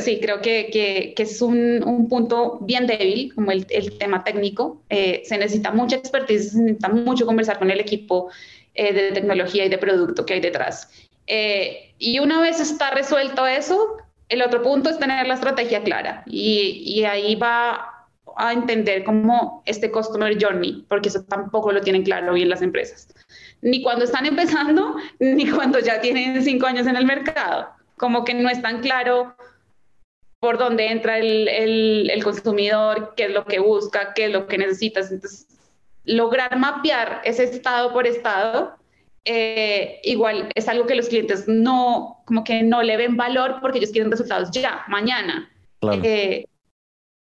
[0.00, 4.24] Sí, creo que, que, que es un, un, punto bien débil, como el, el tema
[4.24, 4.82] técnico.
[4.88, 8.30] Eh, se necesita mucha expertise, se necesita mucho conversar con el equipo
[8.74, 10.90] eh, de tecnología y de producto que hay detrás.
[11.26, 13.96] Eh, y una vez está resuelto eso,
[14.28, 17.96] el otro punto es tener la estrategia clara y, y ahí va
[18.36, 23.08] a entender cómo este customer journey, porque eso tampoco lo tienen claro bien las empresas.
[23.62, 27.68] Ni cuando están empezando, ni cuando ya tienen cinco años en el mercado.
[27.96, 29.34] Como que no es tan claro
[30.46, 34.46] por dónde entra el, el, el consumidor, qué es lo que busca, qué es lo
[34.46, 35.10] que necesitas.
[35.10, 35.48] Entonces,
[36.04, 38.76] lograr mapear ese estado por estado,
[39.24, 43.78] eh, igual es algo que los clientes no, como que no le ven valor porque
[43.78, 45.50] ellos quieren resultados ya, mañana.
[46.04, 46.46] Eh,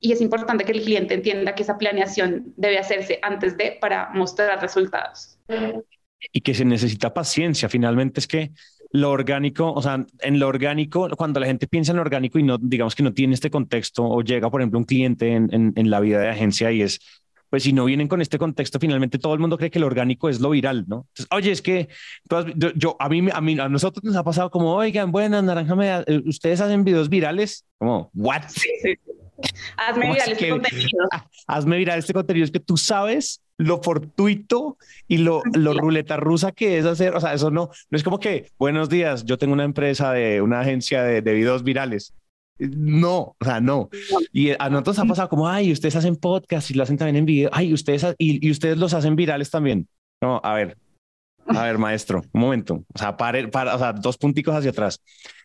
[0.01, 4.09] y es importante que el cliente entienda que esa planeación debe hacerse antes de para
[4.15, 5.39] mostrar resultados.
[6.33, 7.69] Y que se necesita paciencia.
[7.69, 8.53] Finalmente es que
[8.93, 12.43] lo orgánico, o sea, en lo orgánico, cuando la gente piensa en lo orgánico y
[12.43, 15.73] no, digamos que no tiene este contexto o llega, por ejemplo, un cliente en, en,
[15.77, 17.01] en la vida de agencia y es,
[17.51, 20.29] pues si no vienen con este contexto, finalmente todo el mundo cree que lo orgánico
[20.29, 21.07] es lo viral, ¿no?
[21.09, 21.89] Entonces, oye, es que
[22.77, 26.23] yo, a mí, a mí, a nosotros nos ha pasado como, oigan, buenas, naranja, eh,
[26.27, 28.43] ustedes hacen videos virales, como, what?
[29.77, 31.09] Hazme viral este contenido.
[31.51, 32.45] Hazme viral este contenido.
[32.45, 37.15] Es que tú sabes lo fortuito y lo, lo ruleta rusa que es hacer.
[37.15, 40.41] O sea, eso no, no es como que, buenos días, yo tengo una empresa de
[40.41, 42.15] una agencia de, de videos virales.
[42.59, 43.89] No, o sea, no.
[44.33, 47.25] Y a nosotros ha pasado como, ay, ustedes hacen podcast y lo hacen también en
[47.25, 47.51] video.
[47.53, 49.89] Ay, ustedes, y, y ustedes los hacen virales también.
[50.23, 50.77] No, a ver,
[51.47, 52.85] a ver, maestro, un momento.
[52.95, 55.03] O sea, para, para, o sea, dos punticos hacia atrás.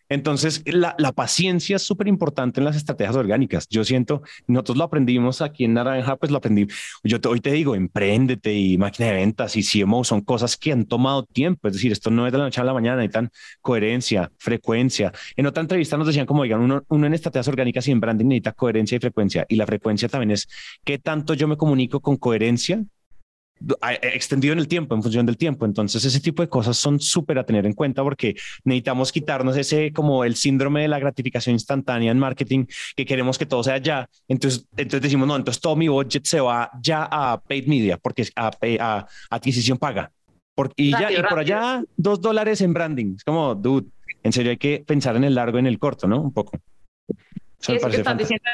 [0.08, 3.66] Entonces, la, paciencia es súper importante en las estrategias orgánicas.
[3.68, 6.66] Yo siento, nosotros lo aprendimos aquí en Naranja, pues lo aprendí.
[7.02, 10.84] Yo hoy te digo, empréndete y máquina de ventas y CMO son cosas que han
[10.84, 11.68] tomado tiempo.
[11.68, 15.12] Es decir, esto no es de la noche a la mañana, necesitan coherencia, frecuencia.
[15.36, 18.26] En otra entrevista nos decían como, digan, uno, uno en estrategias orgánicas y en branding
[18.26, 19.46] necesita coherencia y frecuencia.
[19.48, 20.48] Y la frecuencia también es
[20.84, 22.84] qué tanto yo me comunico con coherencia
[24.02, 25.64] extendido en el tiempo, en función del tiempo.
[25.64, 29.92] Entonces, ese tipo de cosas son súper a tener en cuenta porque necesitamos quitarnos ese
[29.92, 34.08] como el síndrome de la gratificación instantánea en marketing, que queremos que todo sea ya.
[34.28, 38.26] Entonces, entonces decimos, no, entonces todo mi budget se va ya a paid media, porque
[38.36, 40.10] a, a, adquisición paga.
[40.54, 43.16] Por, y, ya, y por allá, dos dólares en branding.
[43.16, 43.88] Es como, dude,
[44.22, 46.20] en serio hay que pensar en el largo y en el corto, ¿no?
[46.20, 46.58] Un poco.
[47.60, 48.44] Eso sí, que estás diciendo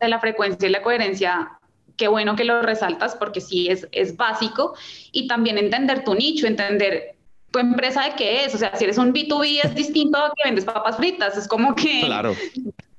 [0.00, 1.58] de la frecuencia y la coherencia
[1.98, 4.74] qué bueno que lo resaltas porque sí es, es básico.
[5.12, 7.16] Y también entender tu nicho, entender
[7.50, 10.48] tu empresa de qué es, o sea, si eres un B2B es distinto a que
[10.48, 12.34] vendes papas fritas, es como que claro.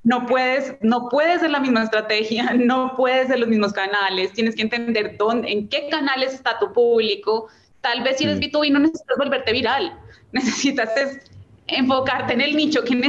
[0.04, 4.56] no puedes, no puedes ser la misma estrategia, no puedes ser los mismos canales, tienes
[4.56, 7.48] que entender dónde, en qué canales está tu público,
[7.82, 9.98] tal vez si eres B2B no necesitas volverte viral,
[10.32, 10.90] necesitas
[11.68, 13.00] enfocarte en el nicho que,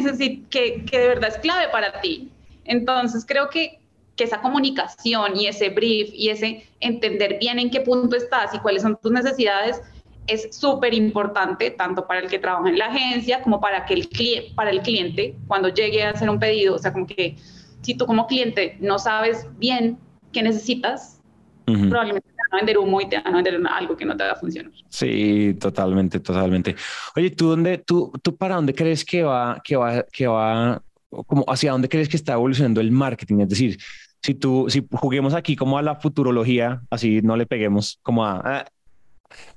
[0.51, 2.31] que, que de verdad es clave para ti.
[2.67, 3.80] Entonces creo que
[4.21, 8.59] que esa comunicación y ese brief y ese entender bien en qué punto estás y
[8.59, 9.81] cuáles son tus necesidades
[10.27, 14.11] es súper importante tanto para el que trabaja en la agencia como para, que el
[14.55, 16.75] para el cliente cuando llegue a hacer un pedido.
[16.75, 17.37] O sea, como que
[17.81, 19.97] si tú como cliente no sabes bien
[20.33, 21.19] qué necesitas,
[21.65, 24.25] probablemente te van a vender humo y te van a vender algo que no te
[24.25, 24.71] va a funcionar.
[24.91, 26.77] Sí, totalmente, totalmente.
[27.17, 31.43] Oye, ¿tú, dónde, tú, tú para dónde crees que va, que va, que va, como
[31.49, 33.41] hacia dónde crees que está evolucionando el marketing?
[33.41, 33.79] Es decir,
[34.23, 38.41] si tú, si juguemos aquí como a la futurología, así no le peguemos como a,
[38.45, 38.67] ah,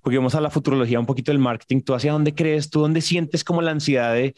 [0.02, 3.43] juguemos a la futurología un poquito del marketing, ¿tú hacia dónde crees, tú dónde sientes
[3.43, 4.34] como la ansiedad de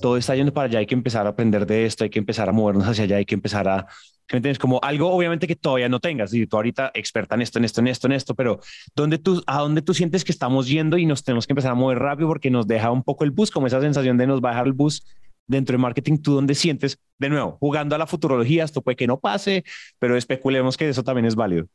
[0.00, 2.48] todo está yendo para allá, hay que empezar a aprender de esto, hay que empezar
[2.48, 3.86] a movernos hacia allá, hay que empezar a,
[4.32, 4.58] ¿me entiendes?
[4.58, 7.80] Como algo obviamente que todavía no tengas, y tú ahorita experta en esto, en esto,
[7.80, 8.60] en esto, en esto, pero
[8.96, 11.74] ¿dónde tú, ¿a dónde tú sientes que estamos yendo y nos tenemos que empezar a
[11.74, 14.50] mover rápido porque nos deja un poco el bus, como esa sensación de nos va
[14.50, 15.04] a dejar el bus
[15.46, 19.06] dentro de marketing, tú dónde sientes, de nuevo, jugando a la futurología, esto puede que
[19.06, 19.64] no pase,
[19.98, 21.66] pero especulemos que eso también es válido.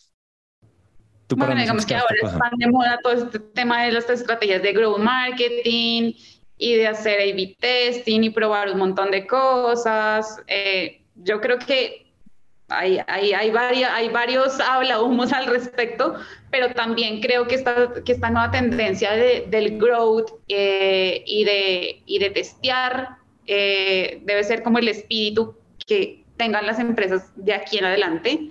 [1.35, 4.99] bueno, digamos que ahora están de moda todo este tema de las estrategias de growth
[4.99, 6.13] marketing
[6.57, 10.41] y de hacer A-B testing y probar un montón de cosas.
[10.47, 12.07] Eh, yo creo que
[12.69, 16.15] hay, hay, hay, varios, hay varios hablahumos al respecto,
[16.51, 22.03] pero también creo que esta, que esta nueva tendencia de, del growth eh, y, de,
[22.05, 23.16] y de testear
[23.47, 25.55] eh, debe ser como el espíritu
[25.85, 28.49] que tengan las empresas de aquí en adelante.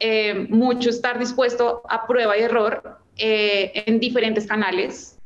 [0.00, 5.18] Eh, mucho estar dispuesto a prueba y error eh, en diferentes canales.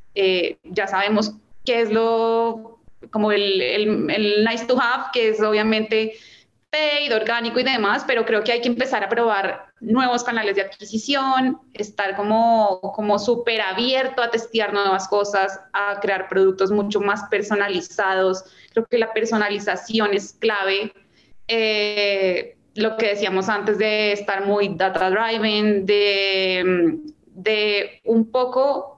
[0.65, 1.33] ya sabemos
[1.65, 6.15] qué es lo, como el, nice to have, que es obviamente
[6.71, 10.63] paid, orgánico y demás, pero creo que hay que empezar a probar nuevos canales de
[10.63, 17.25] adquisición, estar como, como súper abierto a testear nuevas cosas, a crear productos mucho más
[17.31, 18.45] personalizados.
[18.73, 20.93] Creo que la personalización es clave.
[21.47, 28.98] Eh, lo que decíamos antes de estar muy data driven, de, de un poco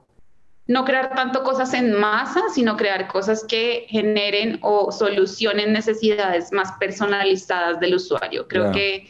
[0.70, 6.70] no crear tanto cosas en masa, sino crear cosas que generen o solucionen necesidades más
[6.78, 8.46] personalizadas del usuario.
[8.46, 9.08] Creo que,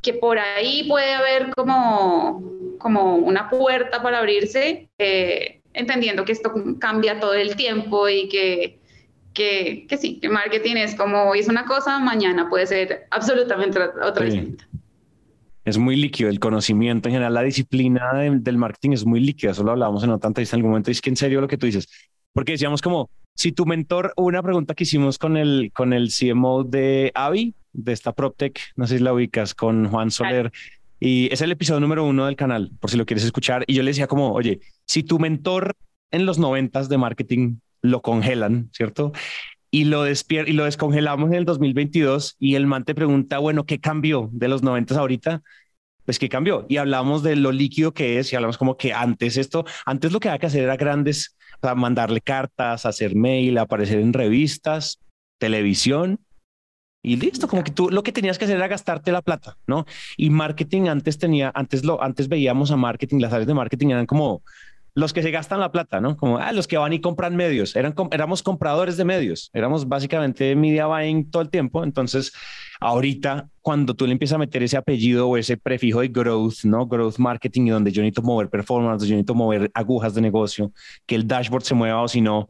[0.00, 2.40] que por ahí puede haber como,
[2.78, 8.78] como una puerta para abrirse, eh, entendiendo que esto cambia todo el tiempo y que,
[9.34, 13.80] que, que sí, que marketing es como hoy es una cosa, mañana puede ser absolutamente
[13.80, 14.68] otra distinta
[15.64, 16.28] es muy líquido.
[16.28, 19.52] El conocimiento en general, la disciplina del marketing es muy líquida.
[19.52, 20.90] Eso lo hablábamos en otra entrevista en algún momento.
[20.90, 21.88] Y es que en serio lo que tú dices,
[22.32, 26.64] porque decíamos como si tu mentor, una pregunta que hicimos con el, con el CMO
[26.64, 30.52] de Avi, de esta PropTech, no sé si la ubicas, con Juan Soler.
[31.00, 33.64] Y es el episodio número uno del canal, por si lo quieres escuchar.
[33.66, 35.74] Y yo le decía como, oye, si tu mentor
[36.10, 39.12] en los noventas de marketing lo congelan, ¿cierto?
[39.74, 43.80] Y lo, y lo descongelamos en el 2022 y el man te pregunta, bueno, ¿qué
[43.80, 45.42] cambió de los 90 ahorita?
[46.04, 46.66] Pues qué cambió.
[46.68, 50.20] Y hablamos de lo líquido que es y hablamos como que antes esto, antes lo
[50.20, 55.00] que había que hacer era grandes, o sea, mandarle cartas, hacer mail, aparecer en revistas,
[55.38, 56.20] televisión
[57.02, 59.86] y listo, como que tú lo que tenías que hacer era gastarte la plata, ¿no?
[60.18, 64.06] Y marketing antes tenía, antes lo, antes veíamos a marketing, las áreas de marketing eran
[64.06, 64.42] como
[64.94, 66.16] los que se gastan la plata, ¿no?
[66.16, 67.74] Como ah, los que van y compran medios.
[67.76, 71.82] Eran, éramos compradores de medios, éramos básicamente media buying todo el tiempo.
[71.82, 72.32] Entonces,
[72.80, 76.86] ahorita, cuando tú le empiezas a meter ese apellido o ese prefijo de growth, ¿no?
[76.86, 80.72] Growth marketing, y donde yo necesito mover performance, yo necesito mover agujas de negocio,
[81.06, 82.48] que el dashboard se mueva o si no,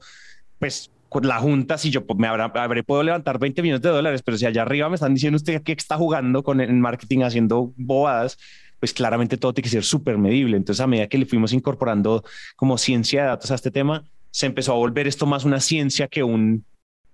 [0.59, 0.91] pues
[1.23, 4.47] la junta, si yo me habrá, habré puedo levantar 20 millones de dólares, pero si
[4.47, 8.39] allá arriba me están diciendo usted que está jugando con el marketing haciendo bobadas,
[8.83, 10.57] pues claramente todo tiene que ser súper medible.
[10.57, 12.25] Entonces, a medida que le fuimos incorporando
[12.57, 16.09] como ciencia de datos a este tema, se empezó a volver esto más una ciencia
[16.09, 16.65] que un,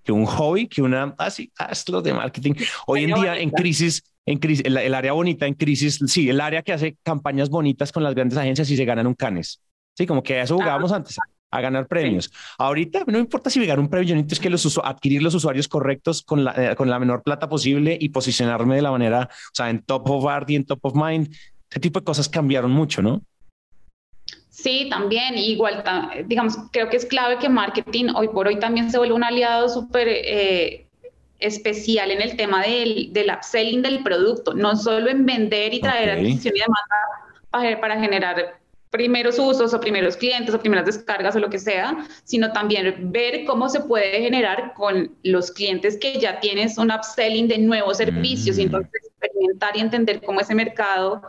[0.03, 2.55] que un hobby, que una, así, ah, es lo de marketing.
[2.87, 6.63] Hoy en día, en crisis, en crisis, el, área bonita en crisis, sí, el área
[6.63, 9.61] que hace campañas bonitas con las grandes agencias y se ganan un canes.
[9.95, 11.17] Sí, como que eso jugábamos antes
[11.51, 12.31] a ganar premios.
[12.57, 15.35] Ahorita no importa si me gano un premio, yo necesito es que los adquirir los
[15.35, 19.29] usuarios correctos con la, eh, con la menor plata posible y posicionarme de la manera,
[19.31, 21.31] o sea, en top of art y en top of mind
[21.69, 23.21] ese tipo de cosas cambiaron mucho, ¿no?
[24.49, 25.83] Sí, también, igual,
[26.25, 29.69] digamos, creo que es clave que marketing hoy por hoy también se vuelve un aliado
[29.69, 30.85] súper eh,
[31.39, 36.09] especial en el tema del, del, upselling del producto, no solo en vender y traer
[36.09, 36.95] adquisición y demanda
[37.49, 42.05] para, para generar primeros usos o primeros clientes o primeras descargas o lo que sea,
[42.23, 47.47] sino también ver cómo se puede generar con los clientes que ya tienes un upselling
[47.47, 48.65] de nuevos servicios y mm.
[48.65, 51.21] entonces experimentar y entender cómo ese mercado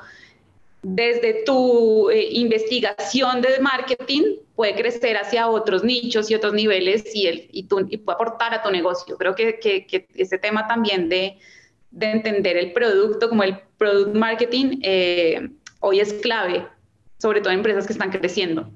[0.83, 7.27] desde tu eh, investigación de marketing puede crecer hacia otros nichos y otros niveles y,
[7.27, 9.17] el, y, y puede aportar a tu negocio.
[9.19, 11.39] Creo que, que, ese tema también de,
[11.91, 16.67] de, entender el producto como el product marketing eh, hoy es clave,
[17.19, 18.71] sobre todo en empresas que están creciendo.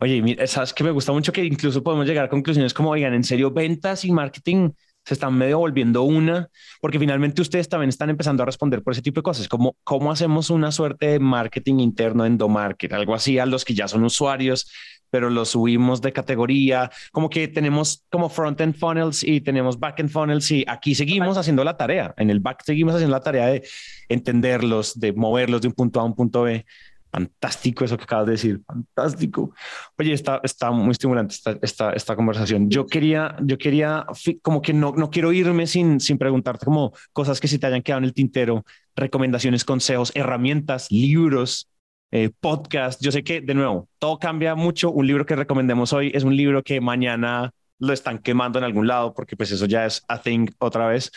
[0.00, 3.22] Oye, sabes que me gusta mucho que incluso podemos llegar a conclusiones como, oigan, en
[3.22, 4.70] serio, ventas y marketing
[5.04, 6.48] se están medio volviendo una,
[6.80, 10.12] porque finalmente ustedes también están empezando a responder por ese tipo de cosas, como cómo
[10.12, 14.70] hacemos una suerte de marketing interno, endomarket, algo así a los que ya son usuarios,
[15.12, 20.50] pero los subimos de categoría, como que tenemos como front-end funnels y tenemos back-end funnels
[20.50, 23.62] y aquí seguimos haciendo la tarea, en el back seguimos haciendo la tarea de
[24.08, 26.64] entenderlos, de moverlos de un punto A a un punto B.
[27.12, 29.54] Fantástico eso que acabas de decir, fantástico.
[29.98, 32.70] Oye, está, está muy estimulante esta, esta, esta conversación.
[32.70, 34.06] Yo quería, yo quería,
[34.40, 37.82] como que no, no quiero irme sin, sin preguntarte como cosas que se te hayan
[37.82, 38.64] quedado en el tintero,
[38.96, 41.68] recomendaciones, consejos, herramientas, libros,
[42.12, 43.02] eh, podcast.
[43.02, 44.90] Yo sé que, de nuevo, todo cambia mucho.
[44.90, 48.86] Un libro que recomendemos hoy es un libro que mañana lo están quemando en algún
[48.86, 51.10] lado, porque pues eso ya es a thing otra vez.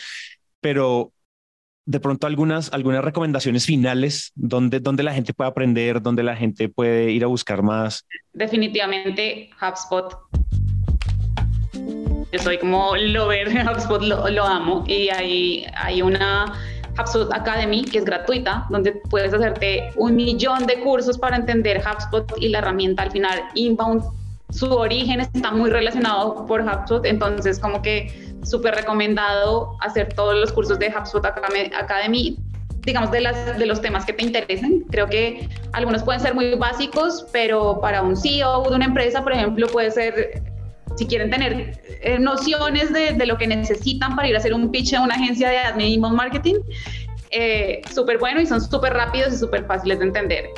[0.60, 1.14] Pero
[1.86, 6.68] de pronto algunas, algunas recomendaciones finales donde, donde la gente puede aprender, donde la gente
[6.68, 8.04] puede ir a buscar más.
[8.32, 10.18] Definitivamente HubSpot.
[12.32, 16.52] Yo soy como lover HubSpot, lo, lo, amo y hay, hay una
[16.98, 22.32] HubSpot Academy que es gratuita, donde puedes hacerte un millón de cursos para entender HubSpot
[22.40, 24.02] y la herramienta al final inbound.
[24.50, 30.52] Su origen está muy relacionado por HubSpot, entonces como que súper recomendado hacer todos los
[30.52, 32.38] cursos de HubSpot Academy,
[32.86, 34.84] digamos, de, las, de los temas que te interesen.
[34.90, 39.32] Creo que algunos pueden ser muy básicos, pero para un CEO de una empresa, por
[39.32, 40.42] ejemplo, puede ser,
[40.96, 44.94] si quieren tener eh, nociones de, lo que necesitan para ir a hacer un pitch
[44.94, 46.54] a una agencia de admin marketing,
[47.32, 50.50] eh, súper bueno y son súper rápidos y súper fáciles de entender.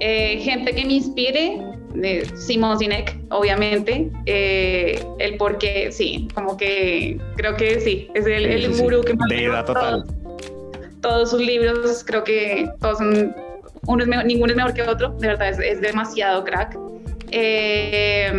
[0.00, 1.60] Eh, gente que me inspire,
[1.94, 8.26] de Simon Sinek, obviamente, eh, el por qué, sí, como que creo que sí, es
[8.26, 10.04] el, el gurú que más total.
[11.00, 13.34] Todos, sus libros, creo que todos son,
[13.86, 16.76] uno es mejor, ninguno es mejor que otro, de verdad es, es demasiado crack.
[17.30, 18.32] Eh,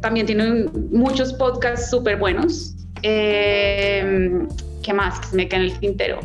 [0.00, 2.74] también tiene muchos podcasts súper buenos.
[3.02, 4.46] Eh,
[4.82, 5.18] ¿Qué más?
[5.20, 6.20] Que se me queda en el tintero.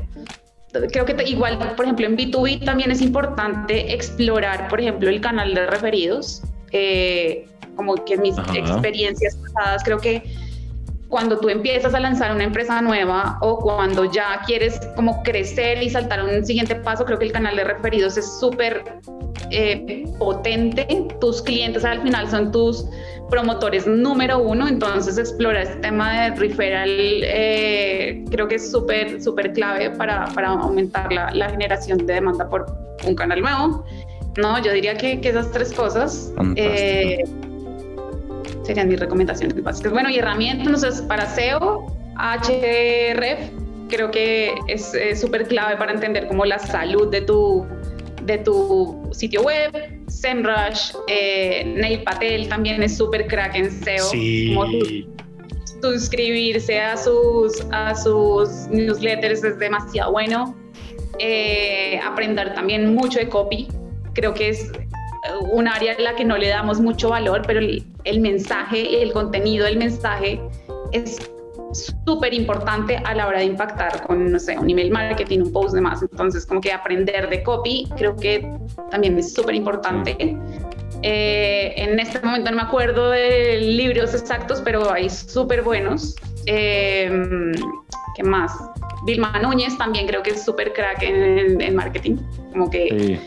[0.71, 5.53] Creo que igual, por ejemplo, en B2B también es importante explorar, por ejemplo, el canal
[5.53, 6.43] de referidos.
[6.71, 10.21] Eh, como que mis experiencias pasadas, creo que
[11.09, 15.89] cuando tú empiezas a lanzar una empresa nueva o cuando ya quieres como crecer y
[15.89, 18.83] saltar a un siguiente paso, creo que el canal de referidos es súper
[19.49, 20.87] eh, potente.
[21.19, 22.85] Tus clientes al final son tus
[23.29, 29.53] promotores número uno, entonces explorar este tema de referral eh, creo que es súper, súper
[29.53, 32.65] clave para, para aumentar la, la, generación de demanda por
[33.07, 33.83] un canal nuevo.
[34.37, 36.31] No, yo diría que, que esas tres cosas
[38.69, 39.91] serían mis recomendaciones básicas.
[39.91, 43.49] Bueno, y herramientas, para SEO, HRF,
[43.89, 47.65] creo que es súper clave para entender cómo la salud de tu,
[48.25, 49.71] de tu sitio web.
[50.07, 54.05] SEMrush, eh, Neil Patel también es súper crack en SEO.
[54.05, 55.07] Sí.
[55.81, 60.55] suscribirse a sus, a sus newsletters es demasiado bueno.
[61.17, 63.67] Eh, aprender también mucho de copy.
[64.13, 64.71] Creo que es
[65.51, 69.11] un área en la que no le damos mucho valor, pero el, el mensaje, el
[69.11, 70.41] contenido del mensaje
[70.91, 71.19] es
[71.73, 75.75] súper importante a la hora de impactar con, no sé, un email marketing, un post,
[75.75, 76.01] demás.
[76.01, 78.51] Entonces, como que aprender de copy creo que
[78.91, 80.37] también es súper importante.
[81.01, 86.15] Eh, en este momento no me acuerdo de libros exactos, pero hay súper buenos.
[86.45, 87.11] Eh,
[88.15, 88.51] ¿Qué más?
[89.05, 92.17] Vilma Núñez también creo que es súper crack en, en, marketing.
[92.51, 93.19] Como que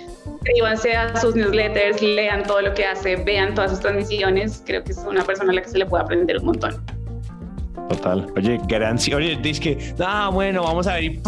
[0.43, 4.62] suscríbanse a sus newsletters, lean todo lo que hace, vean todas sus transmisiones.
[4.66, 6.84] Creo que es una persona a la que se le puede aprender un montón.
[7.88, 8.26] Total.
[8.36, 9.16] Oye, garancia.
[9.16, 11.22] Oye, dice que, ah, bueno, vamos a ver y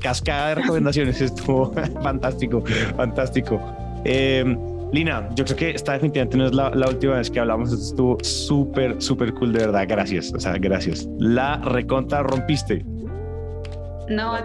[0.00, 1.20] cascada de recomendaciones.
[1.20, 1.72] Estuvo
[2.02, 2.62] fantástico,
[2.96, 3.60] fantástico.
[4.04, 4.58] Em,
[4.92, 7.72] Lina, yo creo que esta definitivamente no es la, la última vez que hablamos.
[7.72, 9.86] Esto estuvo súper, súper cool, de verdad.
[9.88, 10.32] Gracias.
[10.34, 11.08] O sea, gracias.
[11.18, 12.84] La reconta rompiste.
[14.08, 14.36] No,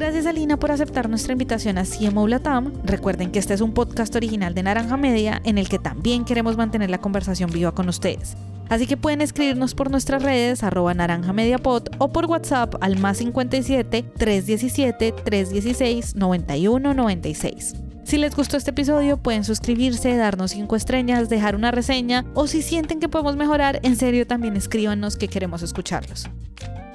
[0.00, 2.72] Gracias Alina por aceptar nuestra invitación a CMO Latam.
[2.84, 6.56] Recuerden que este es un podcast original de Naranja Media en el que también queremos
[6.56, 8.34] mantener la conversación viva con ustedes.
[8.70, 13.18] Así que pueden escribirnos por nuestras redes arroba naranja pod o por WhatsApp al más
[13.18, 17.89] 57 317 316 9196.
[18.10, 22.60] Si les gustó este episodio, pueden suscribirse, darnos 5 estrellas, dejar una reseña o si
[22.60, 26.28] sienten que podemos mejorar, en serio también escríbanos que queremos escucharlos.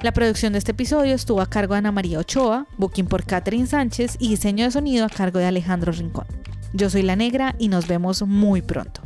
[0.02, 3.66] La producción de este episodio estuvo a cargo de Ana María Ochoa, booking por Catherine
[3.66, 6.26] Sánchez y diseño de sonido a cargo de Alejandro Rincón.
[6.74, 9.00] Yo soy La Negra y nos vemos muy pronto.